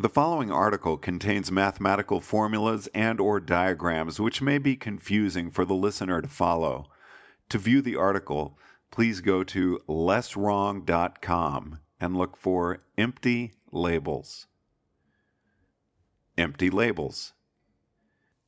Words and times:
The 0.00 0.08
following 0.08 0.50
article 0.50 0.96
contains 0.96 1.52
mathematical 1.52 2.22
formulas 2.22 2.88
and 2.94 3.20
or 3.20 3.38
diagrams 3.38 4.18
which 4.18 4.40
may 4.40 4.56
be 4.56 4.74
confusing 4.74 5.50
for 5.50 5.66
the 5.66 5.74
listener 5.74 6.22
to 6.22 6.28
follow. 6.28 6.86
To 7.50 7.58
view 7.58 7.82
the 7.82 7.96
article, 7.96 8.58
please 8.90 9.20
go 9.20 9.44
to 9.44 9.78
lesswrong.com 9.86 11.80
and 12.00 12.16
look 12.16 12.38
for 12.38 12.82
empty 12.96 13.52
labels. 13.72 14.46
Empty 16.38 16.70
labels. 16.70 17.34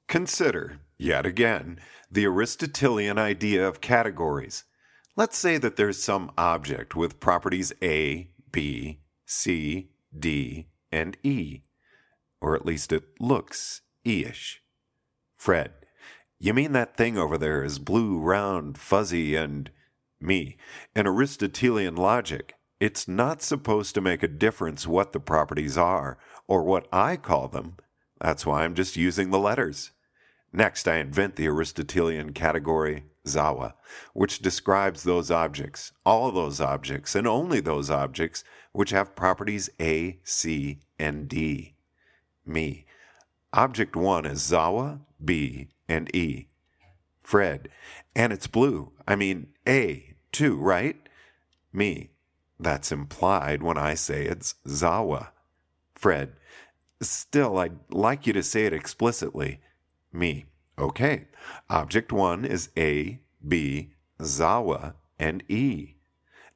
Consider, 0.08 0.78
yet 0.96 1.26
again, 1.26 1.80
the 2.10 2.24
Aristotelian 2.24 3.18
idea 3.18 3.68
of 3.68 3.82
categories. 3.82 4.64
Let's 5.16 5.36
say 5.36 5.58
that 5.58 5.76
there's 5.76 6.02
some 6.02 6.32
object 6.38 6.96
with 6.96 7.20
properties 7.20 7.74
A, 7.82 8.30
B, 8.50 9.00
C, 9.26 9.90
D, 10.18 10.68
and 10.92 11.16
E. 11.22 11.62
Or 12.40 12.54
at 12.54 12.66
least 12.66 12.92
it 12.92 13.04
looks 13.18 13.80
E 14.06 14.24
ish. 14.24 14.62
Fred, 15.36 15.72
you 16.38 16.52
mean 16.52 16.72
that 16.72 16.96
thing 16.96 17.16
over 17.16 17.38
there 17.38 17.64
is 17.64 17.78
blue, 17.78 18.18
round, 18.18 18.76
fuzzy, 18.76 19.34
and 19.36 19.70
me? 20.20 20.56
In 20.94 21.06
Aristotelian 21.06 21.96
logic, 21.96 22.54
it's 22.80 23.06
not 23.06 23.42
supposed 23.42 23.94
to 23.94 24.00
make 24.00 24.22
a 24.22 24.28
difference 24.28 24.86
what 24.86 25.12
the 25.12 25.20
properties 25.20 25.78
are, 25.78 26.18
or 26.48 26.64
what 26.64 26.88
I 26.92 27.16
call 27.16 27.48
them. 27.48 27.76
That's 28.20 28.44
why 28.44 28.64
I'm 28.64 28.74
just 28.74 28.96
using 28.96 29.30
the 29.30 29.38
letters. 29.38 29.92
Next, 30.52 30.86
I 30.86 30.96
invent 30.96 31.36
the 31.36 31.48
Aristotelian 31.48 32.32
category 32.32 33.04
Zawa, 33.26 33.74
which 34.12 34.40
describes 34.40 35.02
those 35.02 35.30
objects, 35.30 35.92
all 36.04 36.30
those 36.30 36.60
objects, 36.60 37.14
and 37.14 37.26
only 37.26 37.60
those 37.60 37.88
objects 37.88 38.44
which 38.72 38.90
have 38.90 39.16
properties 39.16 39.70
A, 39.80 40.18
C, 40.24 40.80
and 40.98 41.28
D. 41.28 41.74
Me. 42.44 42.86
Object 43.52 43.96
1 43.96 44.26
is 44.26 44.40
Zawa, 44.40 45.00
B, 45.24 45.68
and 45.88 46.14
E. 46.14 46.48
Fred. 47.22 47.68
And 48.14 48.32
it's 48.32 48.46
blue. 48.46 48.92
I 49.06 49.16
mean, 49.16 49.48
A, 49.66 50.16
too, 50.32 50.56
right? 50.56 50.96
Me. 51.72 52.10
That's 52.58 52.92
implied 52.92 53.62
when 53.62 53.78
I 53.78 53.94
say 53.94 54.24
it's 54.24 54.56
Zawa. 54.66 55.28
Fred. 55.94 56.32
Still, 57.00 57.58
I'd 57.58 57.78
like 57.90 58.26
you 58.26 58.32
to 58.32 58.42
say 58.42 58.66
it 58.66 58.72
explicitly. 58.72 59.60
Me. 60.12 60.46
Okay. 60.78 61.26
Object 61.70 62.12
1 62.12 62.44
is 62.44 62.70
A, 62.76 63.20
B, 63.46 63.94
Zawa, 64.20 64.94
and 65.18 65.42
E. 65.48 65.96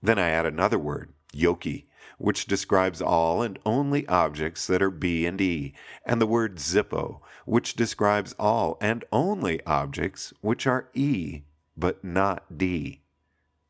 Then 0.03 0.19
I 0.19 0.29
add 0.29 0.47
another 0.47 0.79
word, 0.79 1.13
Yokie, 1.35 1.87
which 2.19 2.47
describes 2.47 3.03
all 3.03 3.43
and 3.43 3.59
only 3.65 4.07
objects 4.09 4.67
that 4.67 4.83
are 4.83 4.91
B 4.91 5.27
and 5.27 5.41
E, 5.41 5.75
and 6.05 6.21
the 6.21 6.27
word 6.27 6.57
Xippo, 6.57 7.21
which 7.45 7.75
describes 7.75 8.35
all 8.39 8.79
and 8.81 9.05
only 9.13 9.65
objects 9.67 10.33
which 10.41 10.67
are 10.67 10.89
E 10.95 11.43
but 11.77 12.03
not 12.03 12.57
D. 12.57 13.03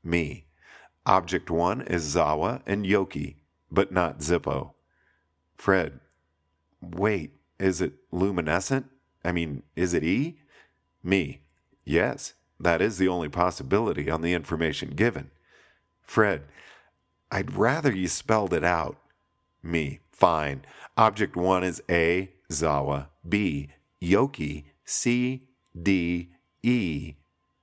Me. 0.05 0.47
Object 1.05 1.51
1 1.51 1.83
is 1.83 2.15
Zawa 2.15 2.63
and 2.67 2.85
Yokie, 2.85 3.37
but 3.71 3.93
not 3.93 4.21
Xippo. 4.21 4.73
Fred. 5.57 6.01
Wait, 6.81 7.33
is 7.59 7.81
it 7.81 7.95
luminescent? 8.13 8.87
I 9.27 9.33
mean, 9.33 9.65
is 9.75 9.93
it 9.93 10.05
E? 10.05 10.39
Me. 11.03 11.41
Yes, 11.85 12.35
that 12.61 12.81
is 12.81 12.99
the 12.99 13.09
only 13.09 13.29
possibility 13.29 14.09
on 14.09 14.23
the 14.23 14.33
information 14.33 14.91
given. 14.91 15.31
Fred. 16.03 16.43
I'd 17.31 17.55
rather 17.55 17.93
you 17.93 18.07
spelled 18.07 18.55
it 18.55 18.65
out. 18.65 18.99
Me. 19.63 20.01
Fine. 20.13 20.65
Object 20.97 21.37
1 21.37 21.65
is 21.65 21.83
A, 21.91 22.31
Zawa, 22.51 23.09
B, 23.29 23.69
Yokie, 24.01 24.65
C, 24.85 25.43
D, 25.81 26.31
E, 26.63 27.15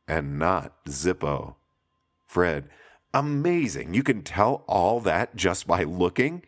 and 0.08 0.38
not 0.38 0.86
Xippo. 0.86 1.56
Fred. 2.28 2.70
Amazing. 3.14 3.94
You 3.94 4.04
can 4.04 4.22
tell 4.22 4.64
all 4.68 5.00
that 5.00 5.36
just 5.36 5.66
by 5.66 5.84
looking? 5.84 6.44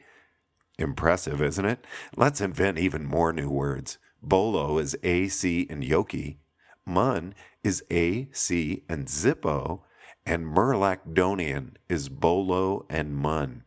Impressive, 0.77 1.41
isn't 1.41 1.65
it? 1.65 1.85
Let's 2.17 2.41
invent 2.41 2.77
even 2.77 3.05
more 3.05 3.31
new 3.31 3.49
words. 3.49 3.97
Bolo 4.27 4.79
is 4.79 4.97
A, 5.03 5.27
C, 5.27 5.67
and 5.69 5.83
Yokie. 5.83 6.37
Mun 6.85 7.35
is 7.63 7.83
A, 7.91 8.27
C, 8.31 8.83
and 8.89 9.05
Xippo. 9.05 9.81
And 10.25 10.45
Merlacdonian 10.45 11.75
is 11.87 12.09
Bolo 12.09 12.85
and 12.89 13.15
Mun. 13.15 13.63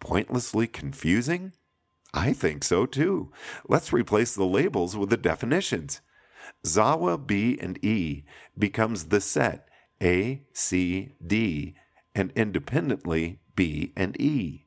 Pointlessly 0.00 0.66
confusing? 0.66 1.52
I 2.12 2.32
think 2.32 2.64
so 2.64 2.86
too. 2.86 3.32
Let's 3.68 3.92
replace 3.92 4.34
the 4.34 4.44
labels 4.44 4.96
with 4.96 5.10
the 5.10 5.16
definitions. 5.16 6.00
Zawa 6.64 7.24
B 7.24 7.58
and 7.60 7.82
E 7.84 8.24
becomes 8.58 9.04
the 9.06 9.20
set 9.20 9.68
A, 10.02 10.42
C, 10.52 11.14
D, 11.24 11.76
and 12.14 12.32
independently 12.34 13.38
B 13.54 13.92
and 13.96 14.20
E. 14.20 14.66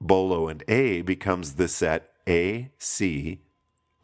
Bolo 0.00 0.48
and 0.48 0.64
A 0.68 1.02
becomes 1.02 1.54
the 1.54 1.68
set 1.68 2.10
A, 2.26 2.70
C, 2.78 3.42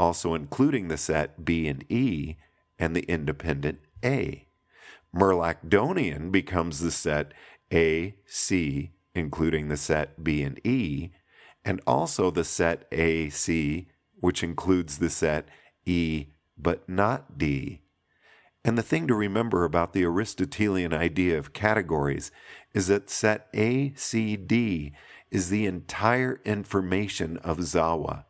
also 0.02 0.34
including 0.34 0.88
the 0.88 0.96
set 0.96 1.44
B 1.44 1.68
and 1.68 1.84
E, 1.88 2.36
and 2.76 2.96
the 2.96 3.02
independent 3.02 3.78
A. 4.04 4.48
Merlacdonian 5.14 6.32
becomes 6.32 6.80
the 6.80 6.90
set 6.90 7.32
A, 7.72 8.16
C, 8.26 8.90
including 9.14 9.68
the 9.68 9.76
set 9.76 10.24
B 10.24 10.42
and 10.42 10.60
E, 10.66 11.10
and 11.64 11.80
also 11.86 12.32
the 12.32 12.42
set 12.42 12.84
A, 12.90 13.28
C, 13.28 13.86
which 14.20 14.42
includes 14.42 14.98
the 14.98 15.08
set 15.08 15.46
E 15.86 16.26
but 16.58 16.88
not 16.88 17.38
D. 17.38 17.82
And 18.64 18.76
the 18.76 18.82
thing 18.82 19.06
to 19.06 19.14
remember 19.14 19.62
about 19.62 19.92
the 19.92 20.04
Aristotelian 20.04 20.92
idea 20.92 21.38
of 21.38 21.52
categories 21.52 22.32
is 22.74 22.88
that 22.88 23.08
set 23.08 23.46
A, 23.54 23.92
C, 23.94 24.36
D 24.36 24.94
is 25.30 25.48
the 25.48 25.66
entire 25.66 26.40
information 26.44 27.36
of 27.38 27.58
Zawa. 27.58 28.24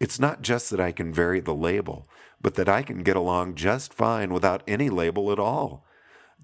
It's 0.00 0.18
not 0.18 0.42
just 0.42 0.70
that 0.70 0.80
I 0.80 0.92
can 0.92 1.12
vary 1.12 1.40
the 1.40 1.54
label, 1.54 2.08
but 2.40 2.54
that 2.54 2.68
I 2.68 2.82
can 2.82 3.02
get 3.02 3.16
along 3.16 3.54
just 3.54 3.94
fine 3.94 4.32
without 4.32 4.62
any 4.66 4.90
label 4.90 5.30
at 5.30 5.38
all. 5.38 5.86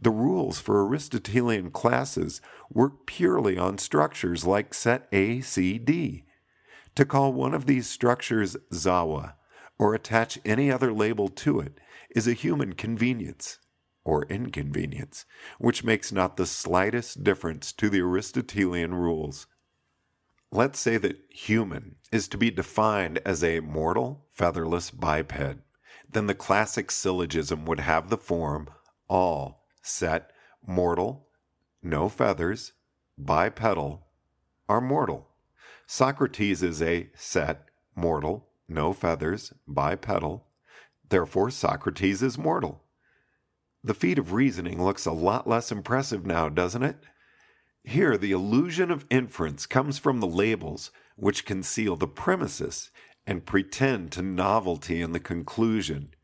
The 0.00 0.10
rules 0.10 0.60
for 0.60 0.86
Aristotelian 0.86 1.72
classes 1.72 2.40
work 2.70 3.06
purely 3.06 3.58
on 3.58 3.78
structures 3.78 4.46
like 4.46 4.72
set 4.72 5.08
A, 5.10 5.40
C, 5.40 5.78
D. 5.78 6.24
To 6.94 7.04
call 7.04 7.32
one 7.32 7.52
of 7.52 7.66
these 7.66 7.88
structures 7.88 8.56
Zawa 8.72 9.34
or 9.78 9.94
attach 9.94 10.38
any 10.44 10.70
other 10.70 10.92
label 10.92 11.28
to 11.28 11.60
it 11.60 11.78
is 12.14 12.28
a 12.28 12.32
human 12.32 12.74
convenience 12.74 13.58
or 14.04 14.24
inconvenience, 14.24 15.24
which 15.58 15.84
makes 15.84 16.12
not 16.12 16.36
the 16.36 16.46
slightest 16.46 17.22
difference 17.22 17.72
to 17.72 17.90
the 17.90 18.00
Aristotelian 18.00 18.94
rules. 18.94 19.46
Let's 20.50 20.80
say 20.80 20.96
that 20.96 21.18
human 21.28 21.96
is 22.10 22.26
to 22.28 22.38
be 22.38 22.50
defined 22.50 23.20
as 23.24 23.44
a 23.44 23.60
mortal, 23.60 24.26
featherless 24.32 24.90
biped. 24.90 25.58
Then 26.10 26.26
the 26.26 26.34
classic 26.34 26.90
syllogism 26.90 27.66
would 27.66 27.80
have 27.80 28.08
the 28.08 28.16
form 28.16 28.68
all 29.08 29.66
set 29.82 30.30
mortal, 30.66 31.28
no 31.82 32.08
feathers, 32.08 32.72
bipedal, 33.18 34.06
are 34.68 34.80
mortal. 34.80 35.28
Socrates 35.86 36.62
is 36.62 36.80
a 36.80 37.10
set 37.14 37.66
mortal, 37.94 38.48
no 38.68 38.92
feathers, 38.92 39.52
bipedal. 39.66 40.46
Therefore, 41.08 41.50
Socrates 41.50 42.22
is 42.22 42.38
mortal. 42.38 42.84
The 43.84 43.94
feat 43.94 44.18
of 44.18 44.32
reasoning 44.32 44.82
looks 44.82 45.06
a 45.06 45.12
lot 45.12 45.46
less 45.46 45.70
impressive 45.70 46.26
now, 46.26 46.48
doesn't 46.48 46.82
it? 46.82 46.96
Here, 47.84 48.16
the 48.16 48.32
illusion 48.32 48.90
of 48.90 49.06
inference 49.10 49.66
comes 49.66 49.98
from 49.98 50.20
the 50.20 50.26
labels 50.26 50.90
which 51.16 51.44
conceal 51.44 51.96
the 51.96 52.06
premises 52.06 52.90
and 53.26 53.46
pretend 53.46 54.12
to 54.12 54.22
novelty 54.22 55.00
in 55.00 55.12
the 55.12 55.20
conclusion. 55.20 56.14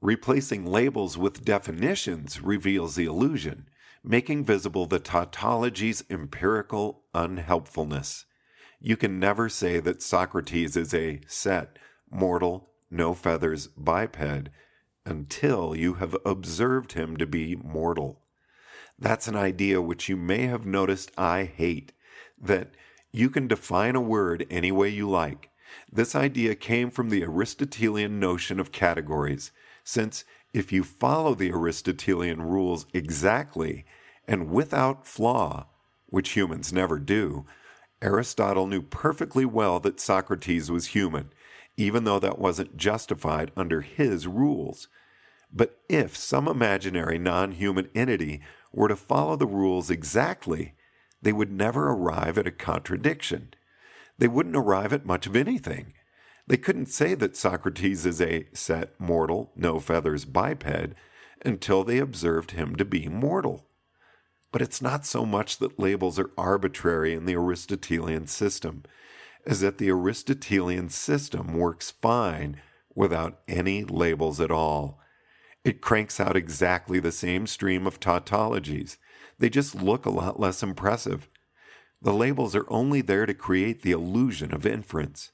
Replacing 0.00 0.66
labels 0.66 1.18
with 1.18 1.44
definitions 1.44 2.40
reveals 2.40 2.94
the 2.94 3.06
illusion, 3.06 3.68
making 4.04 4.44
visible 4.44 4.86
the 4.86 4.98
tautology's 4.98 6.04
empirical 6.10 7.04
unhelpfulness. 7.14 8.26
You 8.78 8.96
can 8.96 9.18
never 9.18 9.48
say 9.48 9.80
that 9.80 10.02
Socrates 10.02 10.76
is 10.76 10.94
a 10.94 11.20
set, 11.26 11.78
mortal, 12.10 12.70
no 12.90 13.14
feathers 13.14 13.66
biped 13.68 14.50
until 15.04 15.74
you 15.74 15.94
have 15.94 16.16
observed 16.24 16.92
him 16.92 17.16
to 17.16 17.26
be 17.26 17.56
mortal. 17.56 18.25
That's 18.98 19.28
an 19.28 19.36
idea 19.36 19.82
which 19.82 20.08
you 20.08 20.16
may 20.16 20.46
have 20.46 20.64
noticed 20.64 21.12
I 21.18 21.44
hate 21.44 21.92
that 22.40 22.70
you 23.12 23.30
can 23.30 23.46
define 23.48 23.94
a 23.94 24.00
word 24.00 24.46
any 24.50 24.72
way 24.72 24.88
you 24.88 25.08
like. 25.08 25.50
This 25.92 26.14
idea 26.14 26.54
came 26.54 26.90
from 26.90 27.10
the 27.10 27.22
Aristotelian 27.22 28.18
notion 28.18 28.58
of 28.58 28.72
categories, 28.72 29.52
since 29.84 30.24
if 30.52 30.72
you 30.72 30.82
follow 30.82 31.34
the 31.34 31.50
Aristotelian 31.50 32.40
rules 32.40 32.86
exactly 32.94 33.84
and 34.26 34.50
without 34.50 35.06
flaw, 35.06 35.66
which 36.06 36.30
humans 36.30 36.72
never 36.72 36.98
do, 36.98 37.44
Aristotle 38.02 38.66
knew 38.66 38.82
perfectly 38.82 39.44
well 39.44 39.80
that 39.80 40.00
Socrates 40.00 40.70
was 40.70 40.88
human, 40.88 41.30
even 41.76 42.04
though 42.04 42.18
that 42.18 42.38
wasn't 42.38 42.76
justified 42.76 43.52
under 43.56 43.82
his 43.82 44.26
rules. 44.26 44.88
But 45.52 45.80
if 45.88 46.16
some 46.16 46.48
imaginary 46.48 47.18
non 47.18 47.52
human 47.52 47.88
entity 47.94 48.42
were 48.72 48.88
to 48.88 48.96
follow 48.96 49.36
the 49.36 49.46
rules 49.46 49.90
exactly, 49.90 50.74
they 51.22 51.32
would 51.32 51.50
never 51.50 51.90
arrive 51.90 52.38
at 52.38 52.46
a 52.46 52.52
contradiction. 52.52 53.54
They 54.18 54.28
wouldn't 54.28 54.56
arrive 54.56 54.92
at 54.92 55.06
much 55.06 55.26
of 55.26 55.36
anything. 55.36 55.92
They 56.46 56.56
couldn't 56.56 56.86
say 56.86 57.14
that 57.14 57.36
Socrates 57.36 58.06
is 58.06 58.20
a 58.20 58.46
set, 58.52 58.98
mortal, 59.00 59.52
no 59.56 59.80
feathers 59.80 60.24
biped 60.24 60.66
until 61.44 61.84
they 61.84 61.98
observed 61.98 62.52
him 62.52 62.76
to 62.76 62.84
be 62.84 63.08
mortal. 63.08 63.66
But 64.52 64.62
it's 64.62 64.80
not 64.80 65.04
so 65.04 65.26
much 65.26 65.58
that 65.58 65.78
labels 65.78 66.18
are 66.18 66.30
arbitrary 66.38 67.14
in 67.14 67.26
the 67.26 67.34
Aristotelian 67.34 68.26
system, 68.26 68.84
as 69.46 69.60
that 69.60 69.78
the 69.78 69.90
Aristotelian 69.90 70.88
system 70.88 71.54
works 71.54 71.90
fine 71.90 72.60
without 72.94 73.40
any 73.48 73.84
labels 73.84 74.40
at 74.40 74.50
all. 74.50 75.00
It 75.66 75.80
cranks 75.80 76.20
out 76.20 76.36
exactly 76.36 77.00
the 77.00 77.10
same 77.10 77.48
stream 77.48 77.88
of 77.88 77.98
tautologies. 77.98 78.98
They 79.40 79.48
just 79.48 79.74
look 79.74 80.06
a 80.06 80.10
lot 80.10 80.38
less 80.38 80.62
impressive. 80.62 81.28
The 82.00 82.12
labels 82.12 82.54
are 82.54 82.70
only 82.70 83.00
there 83.00 83.26
to 83.26 83.34
create 83.34 83.82
the 83.82 83.90
illusion 83.90 84.54
of 84.54 84.64
inference. 84.64 85.32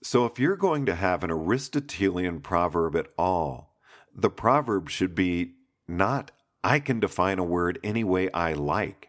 So 0.00 0.26
if 0.26 0.38
you're 0.38 0.54
going 0.54 0.86
to 0.86 0.94
have 0.94 1.24
an 1.24 1.32
Aristotelian 1.32 2.40
proverb 2.40 2.94
at 2.94 3.08
all, 3.18 3.74
the 4.14 4.30
proverb 4.30 4.90
should 4.90 5.12
be 5.12 5.54
not, 5.88 6.30
I 6.62 6.78
can 6.78 7.00
define 7.00 7.40
a 7.40 7.44
word 7.44 7.80
any 7.82 8.04
way 8.04 8.30
I 8.30 8.52
like, 8.52 9.08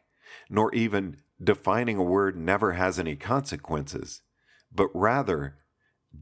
nor 0.49 0.73
even 0.73 1.17
defining 1.39 1.97
a 1.97 2.03
word 2.03 2.35
never 2.35 2.71
has 2.71 2.97
any 2.97 3.15
consequences, 3.15 4.23
but 4.73 4.89
rather, 4.95 5.57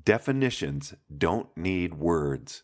definitions 0.03 0.95
don't 1.17 1.55
need 1.55 1.93
words. 1.93 2.63